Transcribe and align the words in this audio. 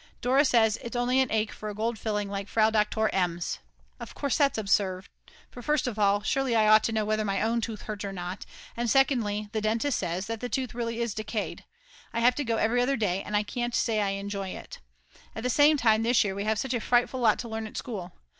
Dora 0.19 0.43
says 0.43 0.79
it's 0.81 0.95
only 0.95 1.19
an 1.19 1.31
ache 1.31 1.51
for 1.51 1.69
a 1.69 1.75
gold 1.75 1.99
filling 1.99 2.27
like 2.27 2.47
Frau 2.47 2.71
Doktor 2.71 3.09
M.'s. 3.13 3.59
Of 3.99 4.15
course 4.15 4.35
that's 4.35 4.57
absurd; 4.57 5.05
for 5.51 5.61
first 5.61 5.85
of 5.85 5.99
all, 5.99 6.23
surely 6.23 6.55
I 6.55 6.67
ought 6.67 6.83
to 6.85 6.91
know 6.91 7.05
whether 7.05 7.23
my 7.23 7.39
own 7.39 7.61
tooth 7.61 7.83
hurts 7.83 8.03
or 8.03 8.11
not, 8.11 8.43
and 8.75 8.89
secondly 8.89 9.49
the 9.51 9.61
dentist 9.61 9.99
says 9.99 10.25
that 10.25 10.39
the 10.39 10.49
tooth 10.49 10.73
really 10.73 10.99
is 11.01 11.13
decayed. 11.13 11.65
I 12.13 12.19
have 12.19 12.33
to 12.37 12.43
go 12.43 12.55
every 12.57 12.81
other 12.81 12.97
day 12.97 13.21
and 13.21 13.37
I 13.37 13.43
can't 13.43 13.75
say 13.75 14.01
I 14.01 14.17
enjoy 14.19 14.47
it. 14.49 14.79
At 15.35 15.43
the 15.43 15.51
same 15.51 15.77
time, 15.77 16.01
this 16.01 16.23
year 16.23 16.33
we 16.33 16.45
have 16.45 16.57
such 16.57 16.73
a 16.73 16.79
frightful 16.81 17.19
lot 17.19 17.37
to 17.37 17.47
learn 17.47 17.67
at 17.67 17.77
school. 17.77 18.11